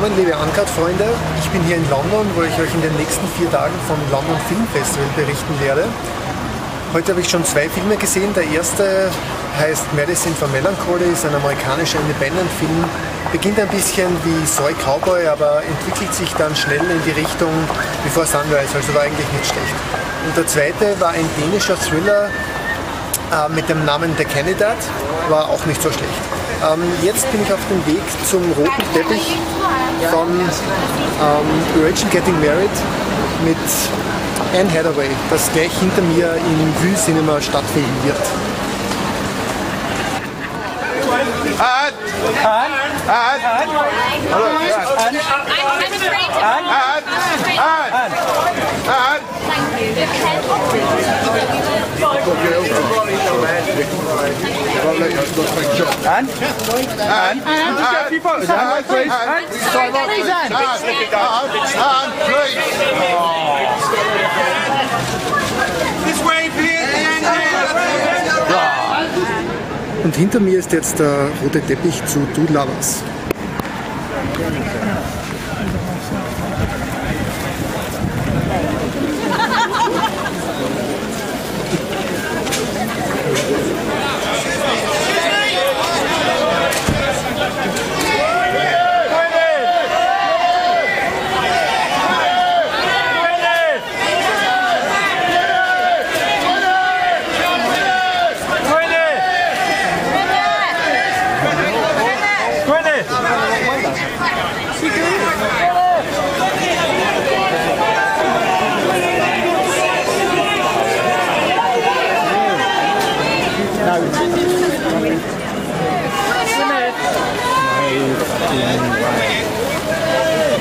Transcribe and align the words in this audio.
willkommen, 0.00 0.16
liebe 0.16 0.36
Uncut-Freunde. 0.38 1.04
Ich 1.42 1.50
bin 1.50 1.60
hier 1.64 1.74
in 1.74 1.90
London, 1.90 2.24
wo 2.36 2.42
ich 2.42 2.54
euch 2.54 2.72
in 2.72 2.82
den 2.82 2.94
nächsten 2.94 3.26
vier 3.36 3.50
Tagen 3.50 3.74
vom 3.88 3.98
London 4.12 4.38
Film 4.46 4.64
Festival 4.72 5.08
berichten 5.16 5.58
werde. 5.60 5.84
Heute 6.92 7.10
habe 7.10 7.20
ich 7.20 7.28
schon 7.28 7.44
zwei 7.44 7.68
Filme 7.68 7.96
gesehen. 7.96 8.32
Der 8.34 8.44
erste 8.44 9.10
heißt 9.58 9.92
Medicine 9.94 10.36
for 10.36 10.46
Melancholy, 10.48 11.10
ist 11.10 11.26
ein 11.26 11.34
amerikanischer 11.34 11.98
Independent-Film. 11.98 12.84
Beginnt 13.32 13.58
ein 13.58 13.66
bisschen 13.68 14.06
wie 14.22 14.46
Soy 14.46 14.72
Cowboy, 14.74 15.26
aber 15.26 15.62
entwickelt 15.66 16.14
sich 16.14 16.32
dann 16.34 16.54
schnell 16.54 16.84
in 16.84 17.02
die 17.04 17.18
Richtung 17.18 17.50
Before 18.04 18.26
Sunrise, 18.26 18.70
also 18.76 18.94
war 18.94 19.02
eigentlich 19.02 19.26
nicht 19.32 19.50
schlecht. 19.50 19.74
Und 20.26 20.36
der 20.36 20.46
zweite 20.46 21.00
war 21.00 21.10
ein 21.10 21.28
dänischer 21.40 21.74
Thriller 21.76 22.30
äh, 23.34 23.52
mit 23.52 23.68
dem 23.68 23.84
Namen 23.84 24.14
The 24.16 24.24
Candidate, 24.24 24.78
war 25.28 25.48
auch 25.48 25.66
nicht 25.66 25.82
so 25.82 25.90
schlecht. 25.90 26.22
Ähm, 26.60 26.82
jetzt 27.02 27.30
bin 27.30 27.40
ich 27.42 27.52
auf 27.52 27.60
dem 27.70 27.86
Weg 27.86 28.02
zum 28.28 28.42
roten 28.52 28.92
Teppich 28.92 29.36
von 30.10 30.28
ähm, 30.28 31.84
Rachel 31.84 32.08
Getting 32.10 32.40
Married 32.40 32.70
mit 33.44 33.56
Anne 34.58 34.68
Hathaway, 34.72 35.08
das 35.30 35.52
gleich 35.52 35.70
hinter 35.78 36.02
mir 36.02 36.34
im 36.34 36.74
Vue 36.82 36.96
Cinema 36.96 37.40
stattfinden 37.40 37.94
wird. 38.04 38.16
Anne! 41.60 41.94
Anne? 45.06 45.18
Und 70.04 70.16
hinter 70.16 70.40
mir 70.40 70.58
ist 70.58 70.72
jetzt 70.72 70.98
der 70.98 71.28
rote 71.42 71.60
Teppich 71.60 72.04
zu 72.06 72.20
Two 72.34 72.46
Lovers. 72.52 73.02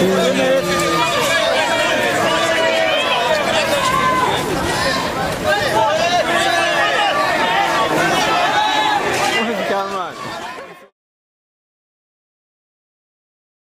Yeah. 0.00 0.27